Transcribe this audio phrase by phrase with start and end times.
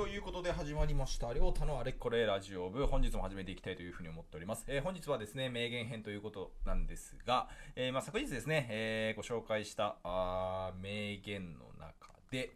[0.00, 1.30] ということで始まりました。
[1.30, 4.64] りょうたのあれこれラジオ部、本日も始めていきたいというふうに思っております。
[4.66, 12.50] えー、本日はですね、名言編ということなんですが、えー、ま、昨日ですね、えー、ご紹介したあ名言の中で、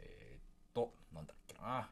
[0.00, 1.90] え、っと、なんだっけな。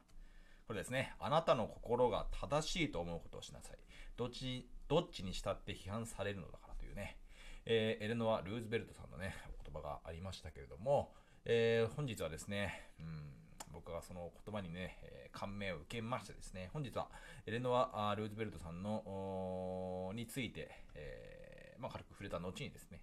[0.65, 3.77] これですね、あなたの心が正しいと思うことをしなさい。
[4.17, 7.19] どっち、どっちにしたって批判されるのだからというね、
[7.67, 11.13] えエレノア・ルーズベルトさんのね、お言葉がありましたけれども、
[11.45, 13.44] え本日はですね、うん
[13.75, 17.09] 僕がその言葉にね、え、感銘を受けましてですね、本日は
[17.45, 23.01] エレノア・ルーズベルトさんのについて、えー、まあ、軽く触れた後にですね、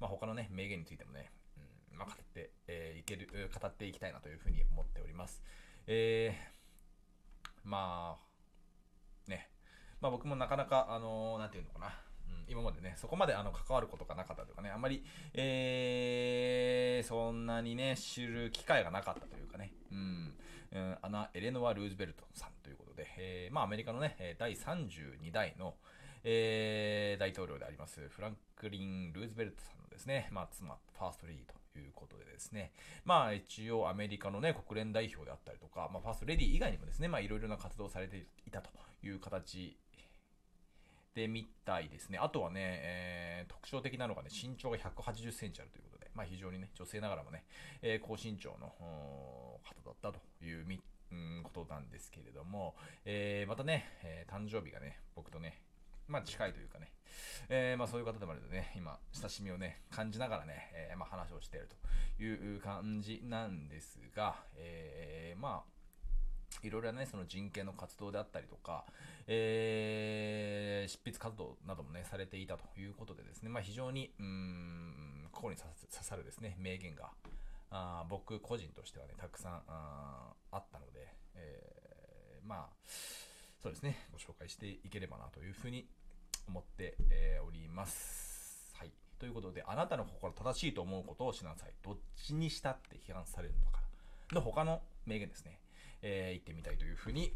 [0.00, 1.30] まあ、他のね、名言についてもね、
[1.92, 5.40] うん、まあ、語って、えー、いける、語っていきたいなというふうに思っております。
[5.86, 9.50] えー、まあ、ね、
[10.00, 11.94] まあ僕もなかなか、あのー、なんていうのかな、
[12.48, 20.34] 今までね、そこまであの関わることがなかったというかね、あんまり、えー、そんなにね、知る機会がなかったというかね、うん、
[20.72, 25.74] うん、アナ・エレノア・ルーズベルトさんということで、えー、まあアメリカのね、第32代の、
[26.24, 32.72] えー、大統領であります、フランクリン・ルーズベルトさんのですね、まあ妻、ファーストレディということでですね、
[33.04, 38.70] まあ一応アメリカのね、国連代表であったりとか、まあファーストレディ以外にもですね、まあいろいろな活動をされていたと
[39.02, 39.76] いう形
[41.14, 42.18] でみたいですね。
[42.18, 47.44] あとはね、えー、特徴的なのがね、身長が180センチあるということで、まあ、非常にね、女性ながらもね、
[47.82, 55.62] えー、高身長の方だったというみ、うん、ことなんですけれども、えー、またね、えー、誕生日がね、僕とね、
[56.06, 56.92] まあ近いというかね、
[57.48, 65.77] えー、まあそういう方でもあるとね、今、親しみをね、感じながらね、えー、まあ話をしているという感じなんですが、えー、まあ、
[66.62, 68.84] いろいろなね、その人権の活動であったりとか、
[69.26, 77.10] えー、執筆活動などもね、されていたということでですね、まあ非常に、うん、心に刺さるですね、名言が、
[77.70, 82.68] あ僕個人としてはね、たくさんああったので、えー、まあ、
[83.62, 85.86] そうですね、ご紹介していければなというふうに
[86.48, 88.72] 思って、えー、おります。
[88.74, 88.92] はい。
[89.18, 91.74] ということで、あなたの心正しいと思うことをしなさい。
[91.82, 93.80] どっちにしたって批判されるのか
[94.32, 95.60] の他の名言ですね。
[96.02, 97.32] えー、行ってみたいというふうに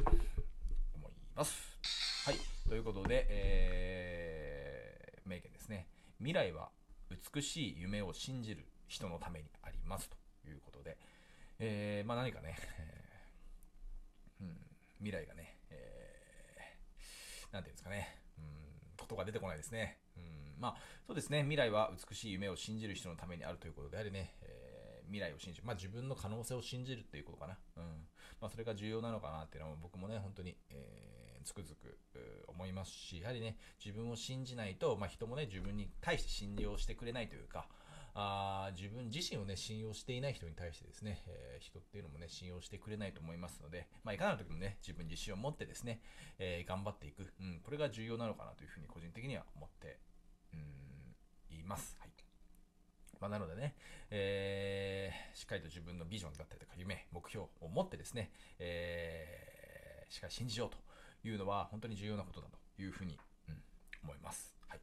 [0.95, 1.79] 思います。
[2.25, 2.37] はい。
[2.69, 5.89] ということで、えー、名言ですね。
[6.19, 6.71] 未来は
[7.11, 10.17] 美しい夢を信じる人のためにありますと
[10.49, 10.97] いうことで、
[11.59, 12.57] えー、まあ何かね、
[14.41, 14.57] うん、
[14.99, 19.99] 未来がね、えー、なんていうんですかね、うん、ことが出てこないですね。
[20.17, 27.59] うん、まあ、そうですね、未来は美しい夢を信じる人のためにあるということであれね、えー、未来を信じる、まあ自分の可能性を信じるっていうことかな。
[27.77, 28.09] うん。
[28.43, 37.69] まあ、それが重要なのかなっていうのは僕もね、本当に、えー、つくづく思いますし、やはりね、自分を信じないと、まあ、人もね、自分に対して信用してくれないというか、
[38.15, 46.01] あ自分自身をね、信用していない人に対してですね、えー、人っていうのもね、信用してくれないと思いますので、まあ、いかなる時もね、自分自身を持ってですね、
[46.41, 49.99] えー、頑張っていく、うん、これが重要なのかなというふうに個人的には思って、
[50.53, 50.57] う
[51.55, 51.97] ん、います。
[52.01, 52.11] はい。
[53.23, 53.77] まあ、なのでね、
[54.11, 54.32] えー、
[55.53, 60.79] かりと自分のビジョンだったりとか夢、目標を持ってですね、えー、しっかり信じようと
[61.29, 63.19] いうのは本当に重要なことだというふうに、
[63.49, 63.63] うん、
[64.05, 64.57] 思います。
[64.69, 64.81] はい。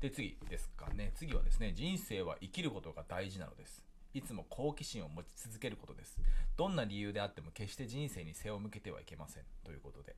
[0.00, 1.12] で、次ですかね。
[1.14, 3.84] 次はですね、人生は生きることが大事なのです。
[4.12, 6.18] いつも好奇心を持ち続けることです。
[6.56, 9.44] どんな理由であっても決して人生に背を向けてはいけません。
[9.64, 10.16] ということで。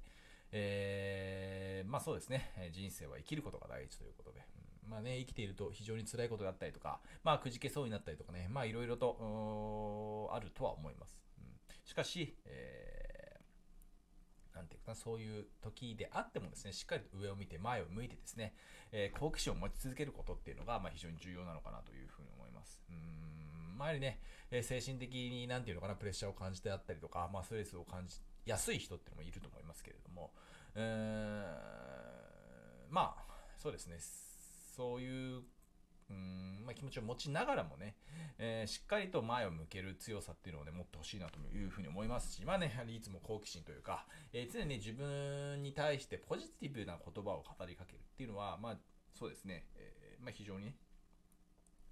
[0.55, 2.71] えー、まあそうですね。
[2.73, 4.41] 人生は生きることが大事ということで。
[4.93, 11.19] まあね、生きていると非常に辛いことだったりとか、まあくじけそうになったりとかね、まあいろいろと、あるとは思います。
[11.39, 11.45] うん、
[11.83, 18.55] しかし、えー、なんていうかな、そういう時であってもですね、しっかりと上を見て、前を向いてですね、
[18.93, 22.85] えー、好奇心を持ち続けることっていうのが、まあ非常に重要なのかなというふうに思います。
[22.91, 24.21] うん、まあやりね、
[24.51, 30.35] え、精神的になんていうのかな、プレッシャーを感じてあったりとか、まあストレスを感じやすい人っていうのもいると思いますけれども、
[30.75, 31.45] うーん、
[32.91, 33.97] まあ、そうですね、
[34.75, 35.43] そういう、
[36.11, 37.97] うんまあ、気持ちを持ちながらもね、
[38.39, 48.77] えー、しっかりと前を向ける強さっていうのをね、持ってほしいなというふうに思いますし、まあね、やはりいつも好奇心というか、えー、常に自分に対してポジティブな言葉を語りかけるっていうのは、まあ、
[49.15, 50.77] そうですね、えー、まあ、非常にね、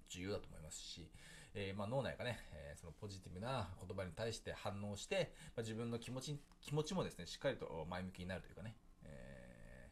[0.09, 1.09] 重要だと思いますし、
[1.53, 9.89] えー、まあ、脳内がね、えー、そのポジティブな言葉に対して反応して、まあ、自分の気持ち、気持ちもですね、しっかりと前向きになるというかね、え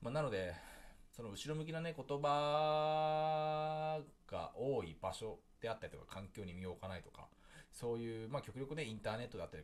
[0.00, 0.54] ー、まあ、なので、
[1.12, 7.28] その後ろ向きなね、言葉が多い場所であったりとか、環境に身を置かないとか、
[7.70, 9.62] そういう、まあ極力ね、インターネットだったり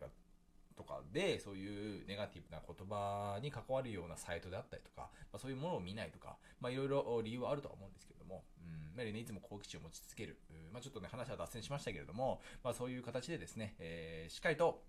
[0.77, 10.39] とかで、そういうネガティブな言葉に関わるようなサイトであったりとか、まあ、そういうものを見ないとか、まあいろいろ理由はあるとは思うんですけども、うん、やはりね、いつも好奇心を持ち続ける。
[10.71, 14.83] まあちょっとね、話は脱線しましたけれども、まあそういう形でですね、えー、しっかりと、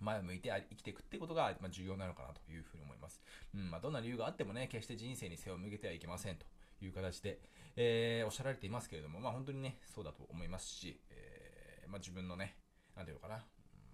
[0.00, 3.20] 前を向いて生きていくってことが、ま重要なのかなというふうに思います。
[3.54, 6.46] うんまあ、どんな理由があってもね、決して人生に背を向けてはいけませんと
[6.80, 7.40] いう形で、
[7.76, 12.56] えー、おっしゃられていますけれども、まあ、本当にね、そうだと思いますし、えー、まあ、自分のね、
[12.96, 13.44] なんていうのかな、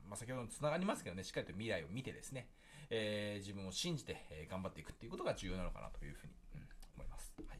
[0.08, 2.48] まあ、先ほどつながりますけどね、しっかりと未来を見てですね、
[2.90, 6.60] えー、自分を信じて、え頑張っていくっていうことが重要なのかなというふうに、うん、
[6.96, 7.32] 思います。
[7.46, 7.58] はい。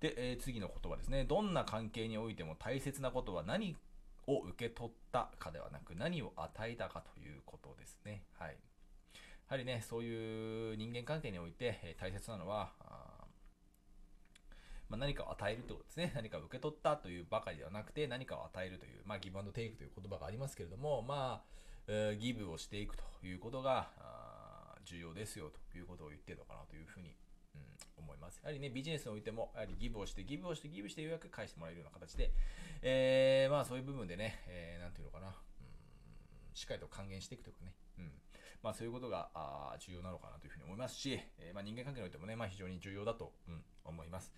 [0.00, 1.24] で、えー、次の言葉ですね。
[1.24, 3.76] どんな関係においても大切なことは何
[4.26, 8.24] を受け取ったかではなく、何を与えたかということですね。
[8.38, 8.50] はい。
[8.50, 8.56] や
[9.48, 12.72] はりね、そういう人間関係において、大切なのは、
[14.88, 16.12] まあ、何かを与えるということですね。
[16.16, 21.44] 何かを受け取ったというばかりではなくて、何かを与えるという、まあ、ギブアンドテイクという言葉がありますけれども、ま
[21.88, 23.90] あ、ギブをしていくということが、
[24.84, 27.16] 重要ですよということを言ってるのかなというふうに、
[27.98, 28.40] うん、思います。
[28.42, 32.32] やはりね、ビジネスにおいても、やはりギブをして、ギブをして、ギブしてようやく返してもらえるような形で、
[32.82, 35.34] えー、まあそういう部分でね、えー、なんていうのかな、うん、
[36.54, 38.12] しっかりと還元していくというかね、うん。
[38.62, 44.32] まあそういうことがあ重要なのかなというふうに思いますし、えー、まあ人間関係においてもね、まあ非常に重要だと、うん、思います。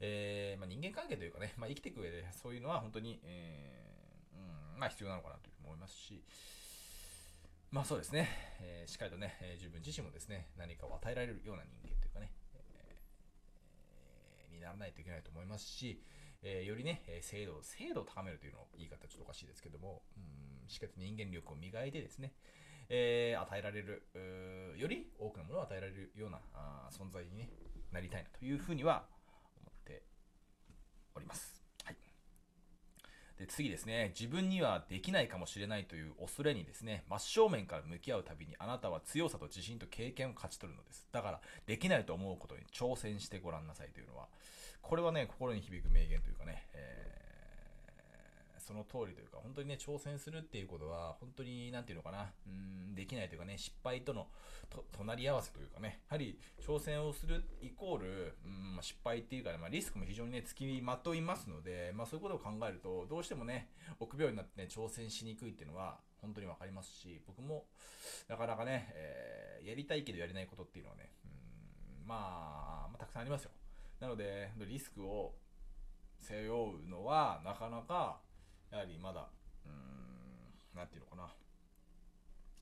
[0.00, 6.22] えー、まあ、人間関係というかね、まあ、生きていく上でそういうのは本当に、えー、うん、まあ、必要なのかなというふうに思いますし、
[7.70, 8.28] まあそうですね、
[8.60, 11.97] えー、しっかりとね、えー、自分自身もですね、何かを与えられるような人間、
[14.58, 16.02] にならないといけないと思いますし、
[16.42, 22.32] えよりね、精度、精度を高めるというのを言い方ちょっとおかしいですけども、うん、しっかりと人間力を磨いてですね、
[22.88, 24.06] え与えられる、
[24.76, 27.50] より多くのものを与えられるようなあ存在に、ね、
[27.92, 29.06] なりたいなというふうには
[29.56, 30.02] 思って
[31.14, 31.57] おります。
[33.38, 34.12] で、次ですね。
[34.18, 41.06] 自分にはできないかもしれないという恐れにですね、真正面から向き合うたびにあなたは強さと自信と経験を勝ち取るのです。
[41.12, 44.26] だから、できないと思うことに挑戦してごらんなさいというのは、
[44.82, 47.27] これはね、心に響く名言というかね、えー
[48.68, 54.26] その通りというか、本当にね、挑戦するっていうことは、本当に、なんていうのかな、うん、できないというかね、失敗との
[54.68, 63.70] と隣り合わせというかね、やはり挑戦をするイコール、うんまあ、失敗っていうか、ね、まあ、リスクも非常にね、付きまといますので、まあ、そういうことを考えると、どうしてもね、
[64.00, 67.64] 臆病になってね、挑戦しにくいっていうのは、本当にわかりますし、僕も、
[68.28, 73.50] なかなかね、えー、やりたいけどやれないことっていうのはね、うんまあ、まあ、たくさんありますよ。
[73.98, 75.34] なので、リスクを
[76.18, 78.20] 背負うのは、なかなか、
[78.70, 79.28] やはりまだ、
[79.66, 79.72] うー
[80.74, 81.28] ん、なんていうのかな。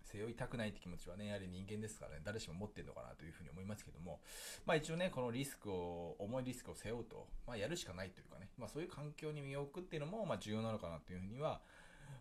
[0.07, 4.21] 背負いたくないって気持ちはね、やはり人間ですからね、誰しも持ってるのかなというふうに思いますけども、
[4.65, 11.61] まあ一応ね、このリスクを、重いリスクを背負うと、まあやるしかないというかね、まあそういう環境に身を置くっていうのも、まあ重要なのかなというふうには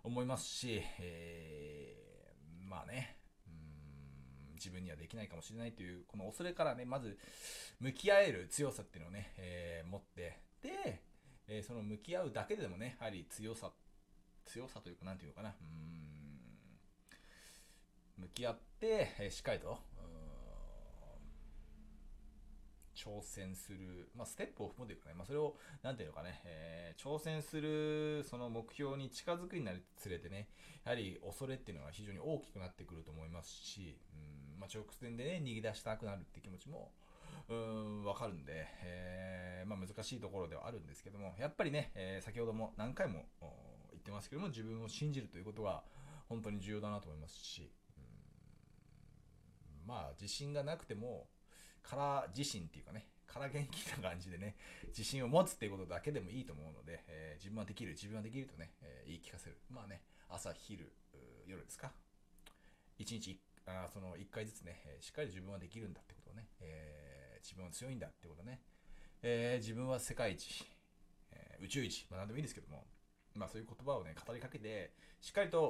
[0.04, 3.18] 思いますし、えー、まあね、
[4.56, 7.18] 自分にはできないかもしれないという、この恐れからね、まず
[7.80, 10.40] 向き合える強さっていうのをね、えー、持って、
[11.66, 13.72] その向き合うだけでもね、やはり強さ、
[14.46, 15.56] 強さというか、なんていうのかな、
[18.18, 19.80] うん、向き合って、えー、しっかりと、
[22.96, 30.48] 挑戦する、まあ、ステップを踏むというかね、まあ、それを、なんていうのかね、えー、挑戦する、その目標に近づくになりつれてね、
[30.86, 36.92] やはり恐れっていうのは非常に大きくなってくると思いますし、うんまあ、直線でね、逃げ出したくなるって気持ちも、
[37.50, 43.26] うん、わかるんで、えー、まあ、難しいところではあるんですけども、やっぱりね、えー、先ほども何回も
[43.92, 45.84] 言ってますけども、自分を信じるということは
[46.28, 47.72] 本当に重要だなと思いますし、
[49.86, 51.28] まあ、自信がなくても、
[51.84, 54.56] から自信っていうかね、から元気な感じでね、
[54.88, 59.58] 自信を持つっていうことだけでもいいと思うので、えー、自分はできる、自分はできるとね、えー、言い聞かせる。
[59.70, 60.92] まあね、朝、昼、
[61.46, 61.92] 夜ですか。
[62.98, 67.05] 一日あその1回ずつねえ、しっかり自分はできるんだってことをね、えー
[67.46, 68.60] 自分は強いんだってことね。
[69.22, 70.66] えー、自分は世界一、
[71.32, 72.88] えー、宇宙一、まあ何でもいいですけども、
[73.36, 75.62] まあそういう言葉をね、語りかけて、しっかりと、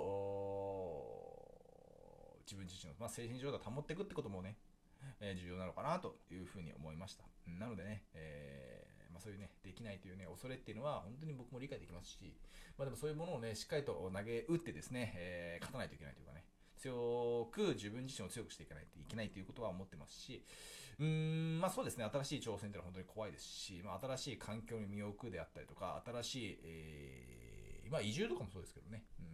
[2.46, 4.56] 自分自身の、まあ、精神状態を保っていくってこともね、
[5.20, 7.26] えー、重要なのかなというふうに思いました。
[7.60, 12.38] なのでね、えー、まあ、そういうね、できないというね、恐れっていうのは本当に僕も理解できますし、
[12.78, 16.46] まあでもそういうものをね、しっかりと投げ打ってですね、えー、勝たないといけないというかね、
[16.86, 20.44] 強く自分自身を強くしていかないといけないということは思ってますし、
[21.00, 21.06] うー
[21.58, 29.26] ん、まあそうですね、新しい挑戦というのは本当に怖いですし、まあ、新しい環境に身を置くであったりとか、新しい、えー、まあ移住とかもそうですけどね、うん、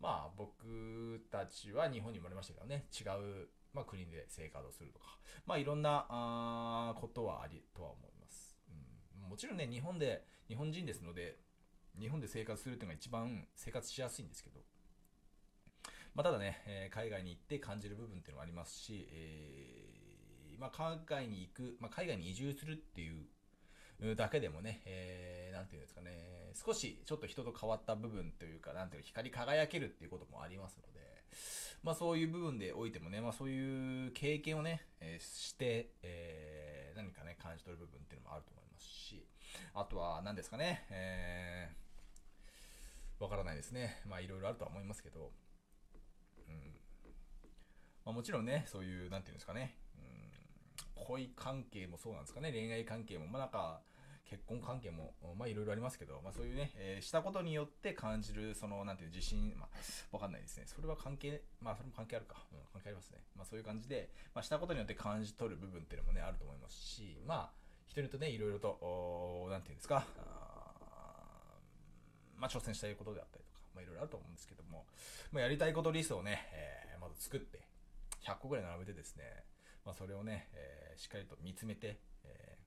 [0.00, 9.28] まあ僕たちは日本に生まれましたけどね、違う、まあ、国で生活をするとか、まあいろんなあことはありとは思います、うん。
[9.28, 11.38] もちろんね、日本で、日本人ですので、
[11.98, 14.60] 日本で生活するっていうのが一番生活しやすいんですけど、
[16.14, 23.26] まあ、ただね、え、海外に行って感じる部分っていうのもありますし、えまあ、海外に行く、まあ、海外に移住するっていう
[24.16, 31.00] だけでもね、えー、なんていうんですかね、少しちょっと人と変わった部分というか、なんていうか、光り輝けるっていうこともありますので、
[31.82, 39.24] まあそういう部分でおいてもね、まあそういう経験をね、えーして、えー、何かね、感じ取る部分っていうのもあると思いますし、
[39.74, 44.02] あとは何ですかね、えー、わからないですね。
[44.08, 45.30] まあいろいろあるとは思いますけど、
[48.04, 53.80] まあもちろんね、そういう、なんていうんですかね、うん、恋関係もそうなんですかね、恋愛関係も、まあなんか、
[54.32, 59.68] 結婚関係も、まあいろいろありますけど、まあそういうね、えー、したことによって感じる、その、なんていう自信、まあ、
[60.10, 60.64] わかんないですね。
[60.66, 62.42] それは関係、まあそれも関係あるか。
[62.50, 63.18] うん、関係ありますね。
[63.36, 70.06] まあそういう感じで、まあしたことによって感じ取る部分っていうのもね、あると思いますし、まあ、人によってね、いろいろと、なんていうんですか、
[72.36, 74.86] まあ挑戦したいことであったりと、まあいろいろあると思うんですけども、
[75.32, 77.60] まあやりたいことリストをね、えー、まず作って、
[78.26, 79.24] 100個ぐらい並べてですね、
[79.84, 82.58] まあそれをね、えー、しっかりと見つめて、え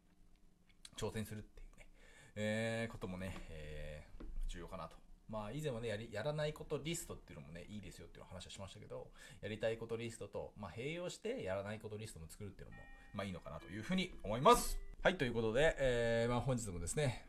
[0.96, 1.88] ー、挑戦するっていうね、
[2.36, 4.98] えー、こともね、えー、重要かなと。
[5.28, 9.08] まあ以前はねやり、やらないことリストっていうのもね、いいですよっていう話はしましたけど、
[9.42, 12.82] やりたいことリストと、まあ併用してやらないことリストも作るっていうのも、
[13.14, 14.78] まあいいのかなというふうに思います。
[15.02, 17.28] はい、ということで、えー、まあ本日もですね、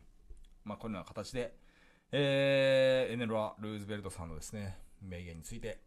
[0.63, 1.55] まあこのような形で、
[2.11, 5.81] えー、エネルア・ルーズベルトさんのですね、名言について、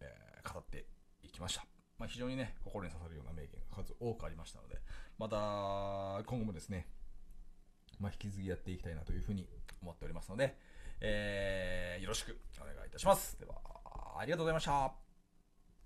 [0.00, 0.86] えー、語って
[1.22, 1.64] いきました。
[1.98, 4.80] まあ、非常にね、心に刺さるような名言が数多くありましたので、
[5.18, 5.36] また、
[6.26, 6.88] 今後もですね、
[8.00, 9.48] まあ、引き継ぎやっていきたいなというふうに
[9.80, 10.56] 思っておりますので、
[11.00, 13.38] えー、よろしくお願いいたします。
[13.38, 13.54] では、
[14.18, 15.05] ありがとうございました。